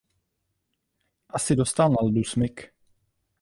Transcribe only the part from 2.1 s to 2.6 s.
smyk.